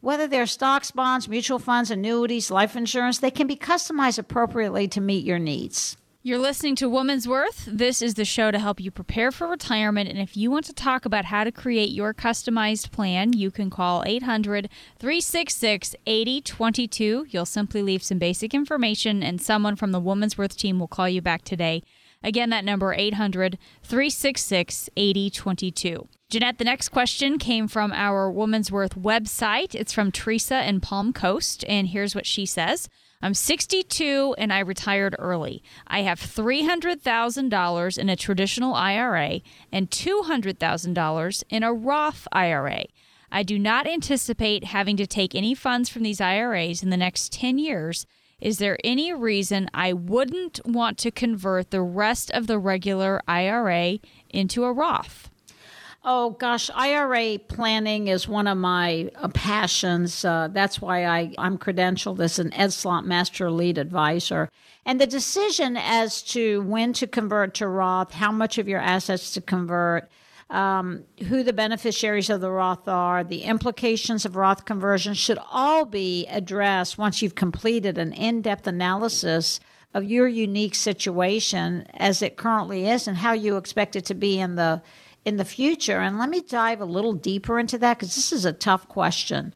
[0.01, 5.01] whether they're stocks, bonds, mutual funds, annuities, life insurance, they can be customized appropriately to
[5.01, 5.97] meet your needs.
[6.27, 7.69] You're listening to Woman's Worth.
[7.71, 10.09] This is the show to help you prepare for retirement.
[10.09, 13.69] And if you want to talk about how to create your customized plan, you can
[13.69, 17.27] call 800 366 8022.
[17.29, 21.11] You'll simply leave some basic information, and someone from the Woman's Worth team will call
[21.11, 21.83] you back today.
[22.23, 26.09] Again, that number 800 366 8022.
[26.31, 29.75] Jeanette, the next question came from our Woman's Worth website.
[29.75, 32.89] It's from Teresa in Palm Coast, and here's what she says.
[33.23, 35.63] I'm 62 and I retired early.
[35.87, 39.41] I have $300,000 in a traditional IRA
[39.73, 42.85] and $200,000 in a Roth IRA.
[43.33, 47.33] I do not anticipate having to take any funds from these IRAs in the next
[47.33, 48.07] 10 years.
[48.41, 53.99] Is there any reason I wouldn't want to convert the rest of the regular IRA
[54.29, 55.31] into a Roth?
[56.07, 60.23] Oh gosh, IRA planning is one of my uh, passions.
[60.23, 64.51] Uh, that's why I, I'm credentialed as an Ed Slott Master Elite Advisor.
[64.85, 69.31] And the decision as to when to convert to Roth, how much of your assets
[69.33, 70.11] to convert,
[70.51, 75.87] um, who the beneficiaries of the Roth are, the implications of Roth conversion should all
[75.87, 79.59] be addressed once you've completed an in depth analysis
[79.95, 84.39] of your unique situation as it currently is and how you expect it to be
[84.39, 84.83] in the
[85.25, 86.01] in the future.
[86.01, 89.55] And let me dive a little deeper into that because this is a tough question.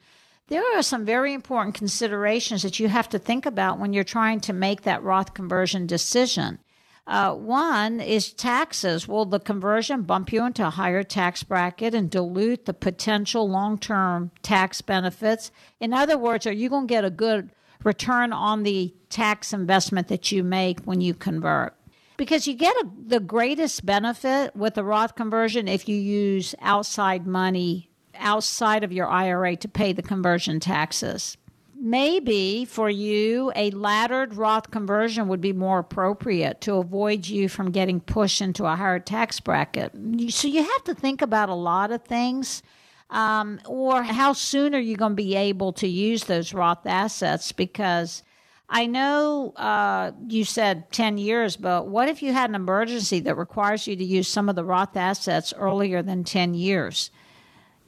[0.49, 4.41] there are some very important considerations that you have to think about when you're trying
[4.41, 6.59] to make that Roth conversion decision.
[7.07, 9.09] Uh, one is taxes.
[9.09, 13.79] Will the conversion bump you into a higher tax bracket and dilute the potential long
[13.79, 15.51] term tax benefits?
[15.81, 17.51] In other words, are you going to get a good
[17.83, 21.78] return on the tax investment that you make when you convert?
[22.19, 27.27] Because you get a, the greatest benefit with a Roth conversion if you use outside
[27.27, 31.39] money outside of your IRA to pay the conversion taxes
[31.79, 37.71] maybe for you, a laddered Roth conversion would be more appropriate to avoid you from
[37.71, 39.93] getting pushed into a higher tax bracket.
[40.31, 42.63] So you have to think about a lot of things.
[43.11, 47.53] Um, or how soon are you going to be able to use those Roth assets?
[47.53, 48.23] Because
[48.71, 53.37] I know uh, you said 10 years, but what if you had an emergency that
[53.37, 57.11] requires you to use some of the Roth assets earlier than 10 years?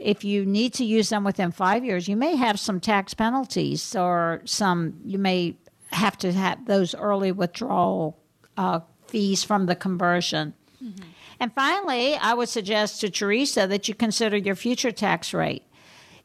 [0.00, 3.94] if you need to use them within five years, you may have some tax penalties
[3.94, 5.54] or some, you may
[5.92, 8.18] have to have those early withdrawal
[8.56, 10.54] uh, fees from the conversion.
[10.82, 11.08] Mm-hmm.
[11.38, 15.64] And finally, I would suggest to Teresa that you consider your future tax rate.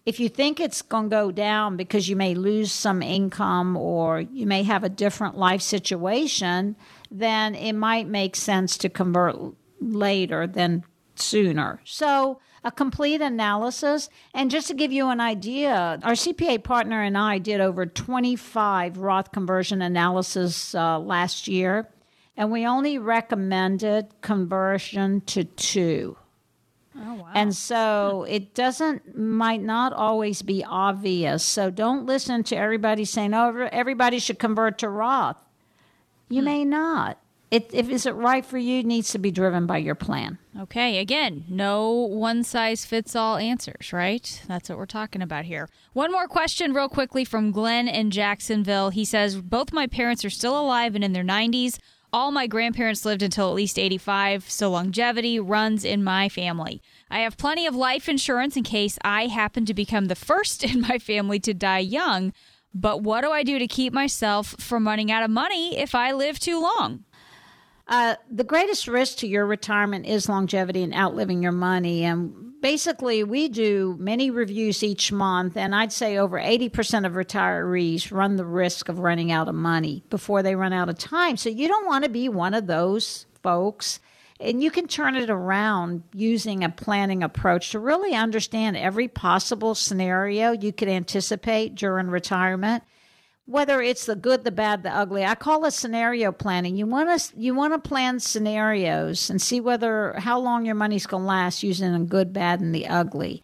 [0.06, 4.22] If you think it's going to go down because you may lose some income or
[4.22, 6.76] you may have a different life situation,
[7.10, 9.36] then it might make sense to convert
[9.80, 10.84] later than
[11.16, 11.80] sooner.
[11.86, 14.10] So, a complete analysis.
[14.34, 18.98] And just to give you an idea, our CPA partner and I did over 25
[18.98, 21.88] Roth conversion analysis uh, last year,
[22.36, 26.18] and we only recommended conversion to two.
[26.98, 27.32] Oh, wow.
[27.34, 31.44] And so it doesn't, might not always be obvious.
[31.44, 35.38] So don't listen to everybody saying, oh, everybody should convert to Roth.
[36.30, 36.46] You hmm.
[36.46, 37.18] may not
[37.56, 40.40] it, if is it right for you needs to be driven by your plan.
[40.60, 44.42] Okay, again, no one size fits all answers, right?
[44.48, 45.70] That's what we're talking about here.
[45.94, 48.90] One more question, real quickly, from Glenn in Jacksonville.
[48.90, 51.78] He says both my parents are still alive and in their 90s.
[52.16, 56.82] All my grandparents lived until at least 85, so longevity runs in my family.
[57.12, 60.80] I have plenty of life insurance in case I happen to become the first in
[60.80, 62.32] my family to die young.
[62.74, 66.14] But what do I do to keep myself from running out of money if I
[66.14, 67.04] live too long?
[67.88, 72.04] Uh, the greatest risk to your retirement is longevity and outliving your money.
[72.04, 78.12] And basically, we do many reviews each month, and I'd say over 80% of retirees
[78.12, 81.38] run the risk of running out of money before they run out of time.
[81.38, 84.00] So you don't want to be one of those folks.
[84.40, 89.76] And you can turn it around using a planning approach to really understand every possible
[89.76, 92.84] scenario you could anticipate during retirement
[93.46, 95.24] whether it's the good, the bad, the ugly.
[95.24, 96.76] I call it scenario planning.
[96.76, 101.06] You want to you want to plan scenarios and see whether how long your money's
[101.06, 103.44] going to last using the good, bad, and the ugly.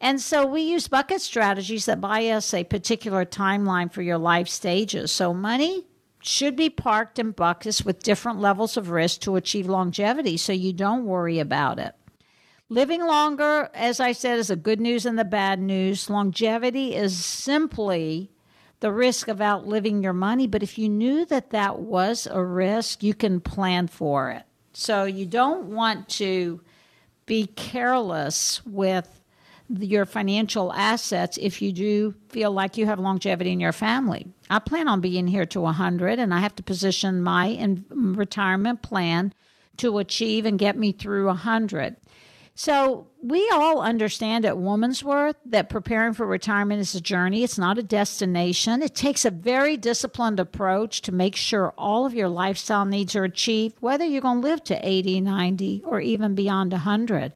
[0.00, 4.48] And so we use bucket strategies that buy us a particular timeline for your life
[4.48, 5.12] stages.
[5.12, 5.84] So money
[6.22, 10.72] should be parked in buckets with different levels of risk to achieve longevity so you
[10.72, 11.94] don't worry about it.
[12.68, 16.08] Living longer, as I said, is the good news and the bad news.
[16.08, 18.30] Longevity is simply
[18.80, 20.46] the risk of outliving your money.
[20.46, 24.42] But if you knew that that was a risk, you can plan for it.
[24.72, 26.60] So you don't want to
[27.26, 29.20] be careless with
[29.68, 34.26] your financial assets if you do feel like you have longevity in your family.
[34.48, 39.32] I plan on being here to 100 and I have to position my retirement plan
[39.76, 41.96] to achieve and get me through 100.
[42.54, 47.42] So we all understand at Woman's Worth that preparing for retirement is a journey.
[47.42, 48.82] It's not a destination.
[48.82, 53.24] It takes a very disciplined approach to make sure all of your lifestyle needs are
[53.24, 57.32] achieved, whether you're going to live to 80, 90, or even beyond 100.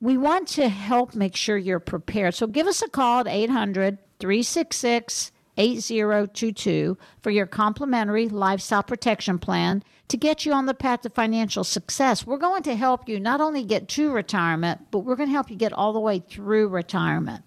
[0.00, 2.34] We want to help make sure you're prepared.
[2.34, 9.82] So give us a call at 800 366 8022 for your complimentary lifestyle protection plan
[10.08, 12.26] to get you on the path to financial success.
[12.26, 15.50] We're going to help you not only get to retirement, but we're going to help
[15.50, 17.44] you get all the way through retirement.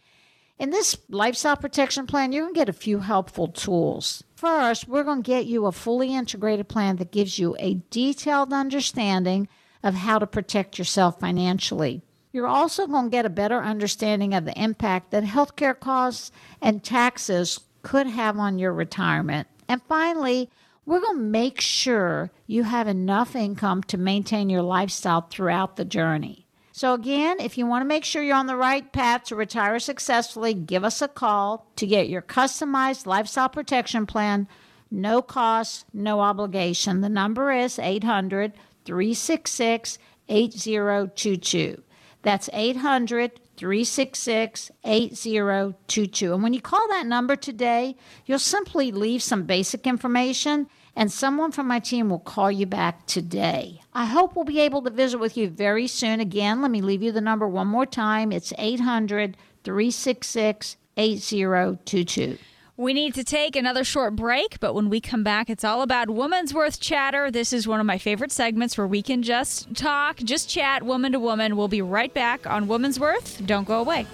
[0.60, 4.24] In this lifestyle protection plan, you're going to get a few helpful tools.
[4.36, 8.52] First, we're going to get you a fully integrated plan that gives you a detailed
[8.52, 9.48] understanding
[9.84, 12.02] of how to protect yourself financially.
[12.34, 16.84] You're also going to get a better understanding of the impact that healthcare costs and
[16.84, 19.48] taxes could have on your retirement.
[19.70, 20.50] And finally,
[20.88, 25.84] we're going to make sure you have enough income to maintain your lifestyle throughout the
[25.84, 26.48] journey.
[26.72, 29.80] So, again, if you want to make sure you're on the right path to retire
[29.80, 34.48] successfully, give us a call to get your customized lifestyle protection plan.
[34.90, 37.02] No cost, no obligation.
[37.02, 38.54] The number is 800
[38.86, 39.98] 366
[40.30, 41.84] 8022.
[42.22, 46.34] That's 800 366 8022.
[46.34, 50.68] And when you call that number today, you'll simply leave some basic information
[50.98, 53.82] and someone from my team will call you back today.
[53.94, 56.20] I hope we'll be able to visit with you very soon.
[56.20, 58.32] Again, let me leave you the number one more time.
[58.32, 62.40] It's 800 366 8022.
[62.78, 66.10] We need to take another short break, but when we come back, it's all about
[66.10, 67.30] Woman's Worth Chatter.
[67.30, 71.12] This is one of my favorite segments where we can just talk, just chat, woman
[71.12, 71.56] to woman.
[71.56, 73.46] We'll be right back on Woman's Worth.
[73.46, 74.08] Don't go away.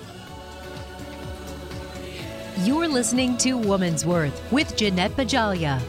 [2.60, 5.82] You're listening to Woman's Worth with Jeanette Bajalia.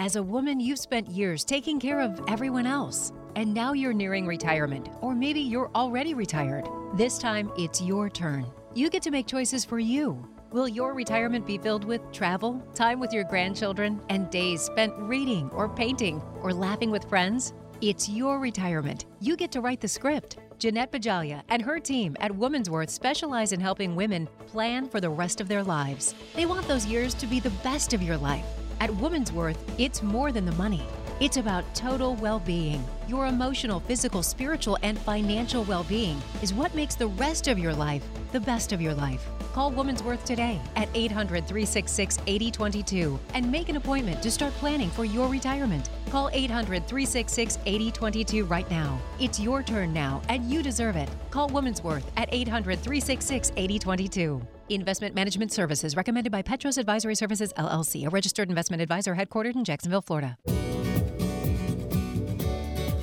[0.00, 4.28] As a woman, you've spent years taking care of everyone else, and now you're nearing
[4.28, 6.68] retirement, or maybe you're already retired.
[6.94, 8.46] This time, it's your turn.
[8.76, 10.24] You get to make choices for you.
[10.52, 15.50] Will your retirement be filled with travel, time with your grandchildren, and days spent reading
[15.50, 17.52] or painting or laughing with friends?
[17.80, 19.06] It's your retirement.
[19.18, 20.38] You get to write the script.
[20.60, 25.10] Jeanette Bajalia and her team at Woman's Worth specialize in helping women plan for the
[25.10, 26.14] rest of their lives.
[26.36, 28.46] They want those years to be the best of your life.
[28.80, 30.82] At Woman's Worth, it's more than the money.
[31.20, 32.84] It's about total well being.
[33.08, 37.74] Your emotional, physical, spiritual, and financial well being is what makes the rest of your
[37.74, 39.26] life the best of your life.
[39.52, 44.90] Call Woman's Worth today at 800 366 8022 and make an appointment to start planning
[44.90, 45.88] for your retirement.
[46.10, 49.00] Call 800 366 8022 right now.
[49.18, 51.08] It's your turn now, and you deserve it.
[51.30, 54.40] Call Woman's Worth at 800 366 8022.
[54.70, 59.64] Investment management services recommended by Petros Advisory Services LLC, a registered investment advisor headquartered in
[59.64, 60.36] Jacksonville, Florida.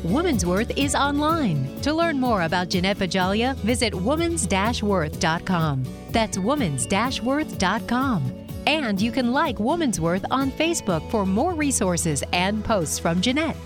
[0.03, 1.81] Woman's Worth is online.
[1.81, 5.83] To learn more about Jeanette Bajalia, visit womans-worth.com.
[6.11, 8.33] That's womans-worth.com.
[8.67, 13.57] And you can like Woman's Worth on Facebook for more resources and posts from Jeanette.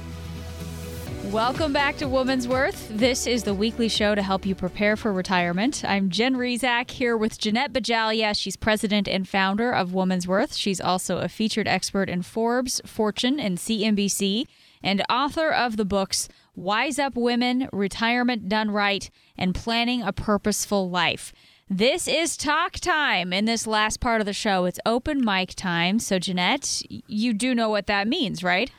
[1.32, 2.90] Welcome back to Woman's Worth.
[2.90, 5.86] This is the weekly show to help you prepare for retirement.
[5.86, 8.36] I'm Jen Rizak here with Jeanette Bajalia.
[8.36, 10.56] She's president and founder of Woman's Worth.
[10.56, 14.48] She's also a featured expert in Forbes, Fortune, and CNBC
[14.82, 19.08] and author of the books Wise Up Women, Retirement Done Right,
[19.38, 21.32] and Planning a Purposeful Life.
[21.70, 24.66] This is talk time in this last part of the show.
[24.66, 26.00] It's open mic time.
[26.00, 28.72] So, Jeanette, you do know what that means, right?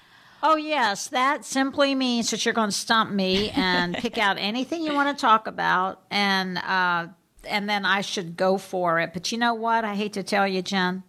[0.42, 1.08] Oh, yes.
[1.08, 5.16] That simply means that you're going to stump me and pick out anything you want
[5.16, 7.08] to talk about, and, uh,
[7.44, 9.12] and then I should go for it.
[9.12, 9.84] But you know what?
[9.84, 11.02] I hate to tell you, Jen.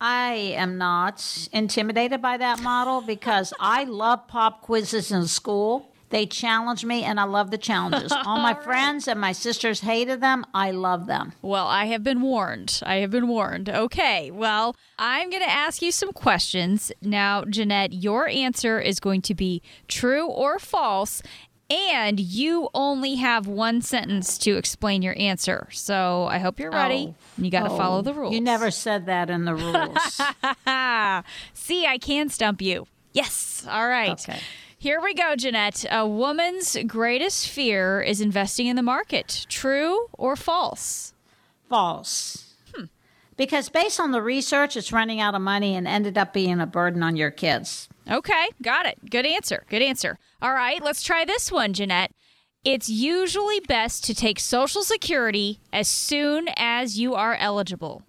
[0.00, 5.92] I am not intimidated by that model because I love pop quizzes in school.
[6.10, 8.12] They challenge me, and I love the challenges.
[8.26, 10.44] All my friends and my sisters hated them.
[10.54, 11.32] I love them.
[11.42, 12.80] Well, I have been warned.
[12.84, 13.68] I have been warned.
[13.68, 14.30] Okay.
[14.30, 16.90] Well, I'm going to ask you some questions.
[17.02, 21.22] Now, Jeanette, your answer is going to be true or false.
[21.70, 25.68] And you only have one sentence to explain your answer.
[25.70, 27.14] So I hope you're ready.
[27.14, 27.42] Oh.
[27.44, 28.32] You got to Oh, follow the rules.
[28.32, 30.14] You never said that in the rules.
[31.52, 32.86] See, I can stump you.
[33.12, 33.66] Yes.
[33.68, 34.12] All right.
[34.12, 34.40] Okay.
[34.80, 35.84] Here we go, Jeanette.
[35.90, 39.44] A woman's greatest fear is investing in the market.
[39.48, 41.14] True or false?
[41.68, 42.54] False.
[42.72, 42.84] Hmm.
[43.36, 46.66] Because based on the research, it's running out of money and ended up being a
[46.66, 47.88] burden on your kids.
[48.08, 49.10] Okay, got it.
[49.10, 49.64] Good answer.
[49.68, 50.16] Good answer.
[50.40, 52.12] All right, let's try this one, Jeanette.
[52.64, 58.04] It's usually best to take Social Security as soon as you are eligible.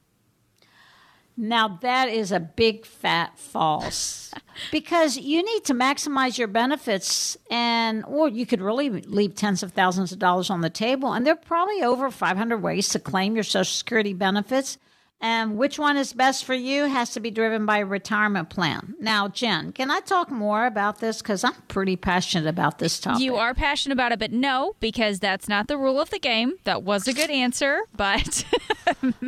[1.36, 4.32] Now, that is a big fat false
[4.72, 9.72] because you need to maximize your benefits, and or you could really leave tens of
[9.74, 11.14] thousands of dollars on the table.
[11.14, 14.78] And there are probably over 500 ways to claim your Social Security benefits.
[15.22, 18.96] And which one is best for you has to be driven by a retirement plan.
[19.02, 21.22] Now, Jen, can I talk more about this?
[21.22, 23.22] Because I'm pretty passionate about this topic.
[23.22, 26.54] You are passionate about it, but no, because that's not the rule of the game.
[26.64, 28.46] That was a good answer, but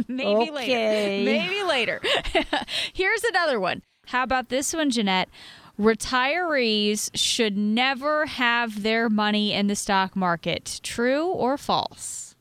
[0.08, 1.26] maybe Okay.
[1.26, 1.26] later.
[1.26, 2.02] Maybe later.
[2.94, 3.82] Here's another one.
[4.12, 5.30] How about this one, Jeanette?
[5.80, 10.82] Retirees should never have their money in the stock market.
[10.84, 12.36] True or false?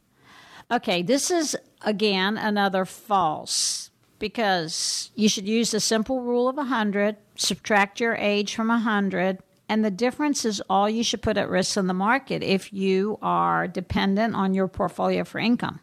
[0.68, 7.16] Okay, this is again another false because you should use the simple rule of 100,
[7.36, 11.76] subtract your age from 100, and the difference is all you should put at risk
[11.76, 15.78] in the market if you are dependent on your portfolio for income.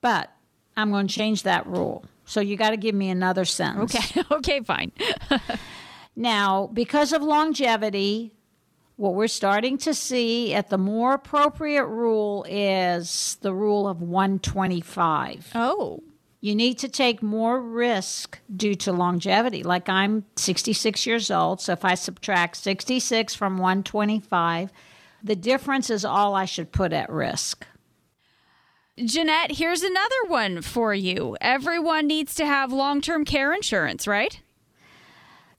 [0.00, 0.30] But
[0.76, 2.04] I'm going to change that rule.
[2.24, 3.94] So you got to give me another sentence.
[3.94, 4.92] Okay, okay, fine.
[6.14, 8.32] Now, because of longevity,
[8.96, 15.52] what we're starting to see at the more appropriate rule is the rule of 125.
[15.54, 16.02] Oh,
[16.40, 19.62] You need to take more risk due to longevity.
[19.62, 24.70] Like I'm 66 years old, so if I subtract 66 from 125,
[25.24, 27.64] The difference is all I should put at risk.
[28.98, 31.34] Jeanette, here's another one for you.
[31.40, 34.38] Everyone needs to have long term care insurance, right?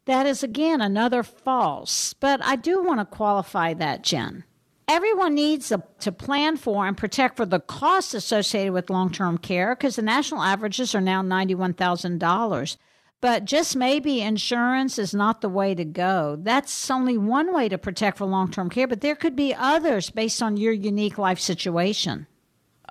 [0.06, 4.44] That is again another false, but I do want to qualify that, Jen.
[4.88, 9.40] Everyone needs a, to plan for and protect for the costs associated with long term
[9.40, 12.78] care because the national averages are now $91,000.
[13.20, 16.38] But just maybe insurance is not the way to go.
[16.40, 20.12] That's only one way to protect for long term care, but there could be others
[20.12, 22.28] based on your unique life situation.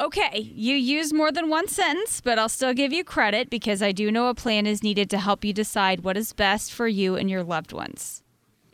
[0.01, 3.93] Okay, you use more than one sentence, but I'll still give you credit because I
[3.93, 7.15] do know a plan is needed to help you decide what is best for you
[7.15, 8.23] and your loved ones.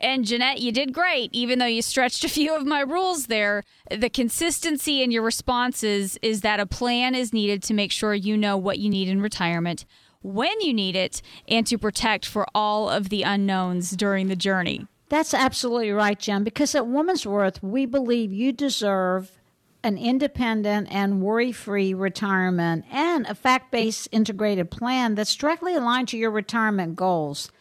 [0.01, 3.63] And Jeanette, you did great, even though you stretched a few of my rules there.
[3.91, 8.37] The consistency in your responses is that a plan is needed to make sure you
[8.37, 9.85] know what you need in retirement,
[10.21, 14.87] when you need it, and to protect for all of the unknowns during the journey.
[15.09, 19.38] That's absolutely right, Jen, because at Woman's Worth, we believe you deserve
[19.83, 26.07] an independent and worry free retirement and a fact based integrated plan that's directly aligned
[26.07, 27.51] to your retirement goals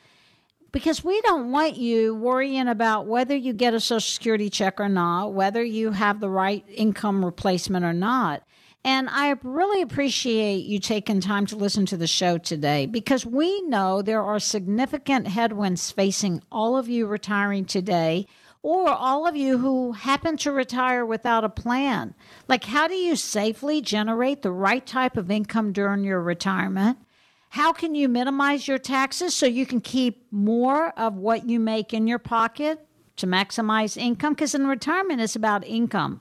[0.72, 4.88] because we don't want you worrying about whether you get a social security check or
[4.88, 8.42] not, whether you have the right income replacement or not.
[8.84, 13.60] And I really appreciate you taking time to listen to the show today because we
[13.62, 18.26] know there are significant headwinds facing all of you retiring today
[18.62, 22.14] or all of you who happen to retire without a plan.
[22.48, 26.98] Like, how do you safely generate the right type of income during your retirement?
[27.50, 31.94] How can you minimize your taxes so you can keep more of what you make
[31.94, 32.86] in your pocket
[33.16, 34.34] to maximize income?
[34.34, 36.20] Because in retirement, it's about income.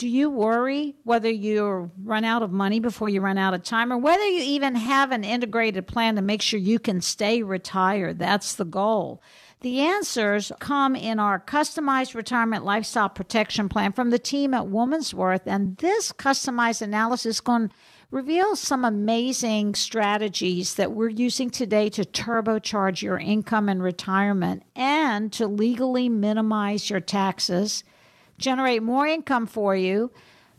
[0.00, 3.92] Do you worry whether you run out of money before you run out of time
[3.92, 8.18] or whether you even have an integrated plan to make sure you can stay retired?
[8.18, 9.22] That's the goal.
[9.60, 15.12] The answers come in our customized retirement lifestyle protection plan from the team at Woman's
[15.12, 15.42] Worth.
[15.44, 17.74] And this customized analysis is going to
[18.10, 25.30] reveal some amazing strategies that we're using today to turbocharge your income and retirement and
[25.34, 27.84] to legally minimize your taxes,
[28.40, 30.10] generate more income for you,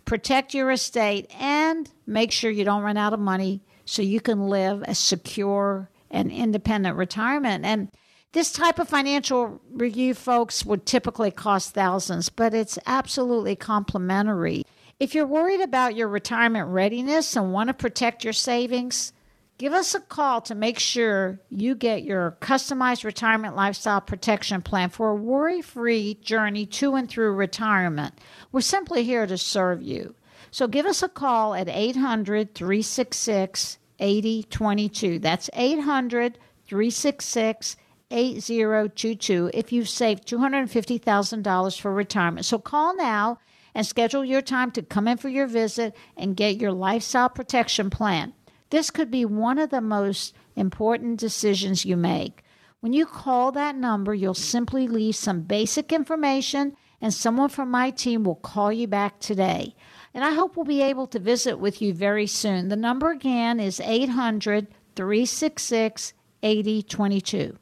[0.05, 4.47] protect your estate, and make sure you don't run out of money so you can
[4.47, 7.65] live a secure and independent retirement.
[7.65, 7.89] And
[8.34, 14.63] this type of financial review, folks, would typically cost thousands, but it's absolutely complimentary.
[14.99, 19.11] If you're worried about your retirement readiness and want to protect your savings,
[19.62, 24.89] give us a call to make sure you get your customized retirement lifestyle protection plan
[24.89, 28.16] for a worry free journey to and through retirement.
[28.51, 30.16] We're simply here to serve you.
[30.49, 35.20] So give us a call at 800 366 8022.
[35.20, 37.76] That's 800 366
[38.09, 42.47] 8022 if you've saved $250,000 for retirement.
[42.47, 43.38] So call now
[43.76, 47.91] and schedule your time to come in for your visit and get your lifestyle protection
[47.91, 48.34] plan.
[48.72, 52.43] This could be one of the most important decisions you make.
[52.80, 57.91] When you call that number, you'll simply leave some basic information and someone from my
[57.91, 59.76] team will call you back today.
[60.13, 62.69] And I hope we'll be able to visit with you very soon.
[62.69, 66.13] The number again is 800 366
[66.43, 67.57] 8022.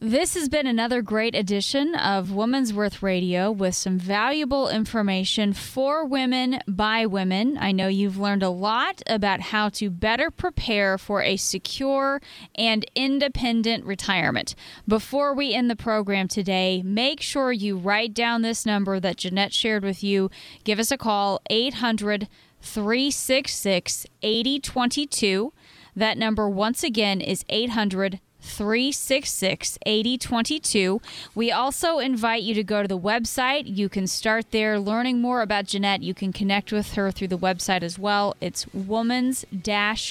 [0.00, 6.04] This has been another great edition of Woman's Worth Radio with some valuable information for
[6.04, 7.56] women by women.
[7.58, 12.20] I know you've learned a lot about how to better prepare for a secure
[12.56, 14.56] and independent retirement.
[14.86, 19.54] Before we end the program today, make sure you write down this number that Jeanette
[19.54, 20.28] shared with you.
[20.64, 22.28] Give us a call, 800
[22.60, 25.52] 366 8022.
[25.96, 31.00] That number, once again, is 800 366 8022.
[31.34, 33.62] We also invite you to go to the website.
[33.66, 36.02] You can start there learning more about Jeanette.
[36.02, 38.36] You can connect with her through the website as well.
[38.40, 39.44] It's womans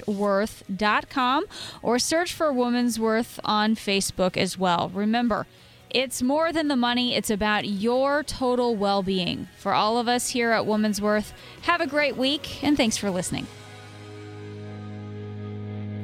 [0.08, 1.46] worth.com
[1.82, 4.90] or search for Woman's Worth on Facebook as well.
[4.94, 5.46] Remember,
[5.90, 9.48] it's more than the money, it's about your total well being.
[9.58, 13.12] For all of us here at Woman's Worth, have a great week and thanks for
[13.12, 13.48] listening.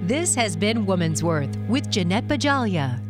[0.10, 3.09] This has been Woman's Worth with Jeanette Bajalia.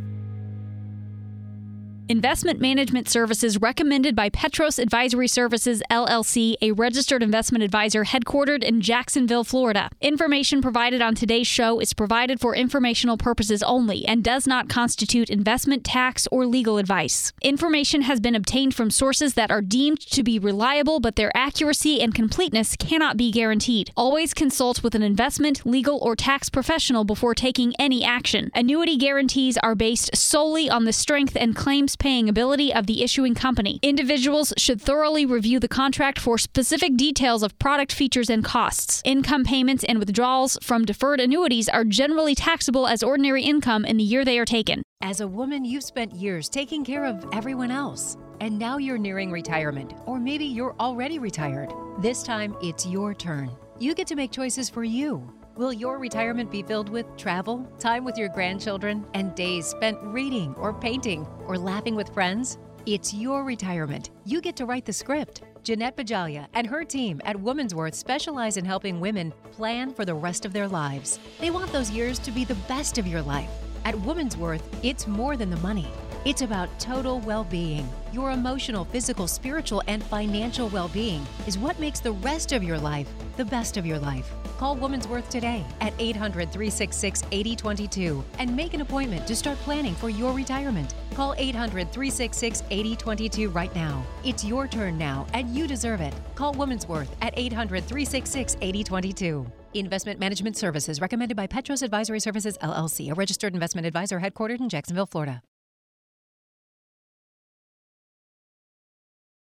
[2.11, 8.81] Investment management services recommended by Petros Advisory Services LLC, a registered investment advisor headquartered in
[8.81, 9.91] Jacksonville, Florida.
[10.01, 15.29] Information provided on today's show is provided for informational purposes only and does not constitute
[15.29, 17.31] investment, tax, or legal advice.
[17.43, 22.01] Information has been obtained from sources that are deemed to be reliable, but their accuracy
[22.01, 23.91] and completeness cannot be guaranteed.
[23.95, 28.49] Always consult with an investment, legal, or tax professional before taking any action.
[28.55, 33.35] Annuity guarantees are based solely on the strength and claims paying ability of the issuing
[33.35, 33.79] company.
[33.81, 39.01] Individuals should thoroughly review the contract for specific details of product features and costs.
[39.05, 44.03] Income payments and withdrawals from deferred annuities are generally taxable as ordinary income in the
[44.03, 44.81] year they are taken.
[45.01, 48.17] As a woman, you've spent years taking care of everyone else.
[48.41, 51.73] And now you're nearing retirement, or maybe you're already retired.
[51.99, 53.51] This time, it's your turn.
[53.79, 55.38] You get to make choices for you.
[55.59, 60.55] Will your retirement be filled with travel, time with your grandchildren, and days spent reading
[60.55, 62.57] or painting or laughing with friends?
[62.85, 64.11] It's your retirement.
[64.23, 65.41] You get to write the script.
[65.63, 70.15] Jeanette Bajalia and her team at Woman's Worth specialize in helping women plan for the
[70.15, 71.19] rest of their lives.
[71.41, 73.49] They want those years to be the best of your life.
[73.83, 75.89] At Woman's Worth, it's more than the money.
[76.25, 77.87] It's about total well being.
[78.11, 82.77] Your emotional, physical, spiritual, and financial well being is what makes the rest of your
[82.77, 83.07] life
[83.37, 84.29] the best of your life.
[84.57, 89.95] Call Woman's Worth today at 800 366 8022 and make an appointment to start planning
[89.95, 90.93] for your retirement.
[91.13, 94.03] Call 800 366 8022 right now.
[94.25, 96.13] It's your turn now, and you deserve it.
[96.35, 99.49] Call Woman's Worth at 800 366 8022.
[99.75, 104.67] Investment management services recommended by Petros Advisory Services LLC, a registered investment advisor headquartered in
[104.67, 105.41] Jacksonville, Florida.